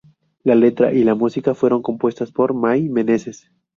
La 0.43 0.55
letra 0.55 0.91
y 0.93 1.03
la 1.03 1.13
música 1.13 1.53
fueron 1.53 1.83
compuestas 1.83 2.31
por 2.31 2.55
Mai 2.55 2.89
Meneses. 2.89 3.51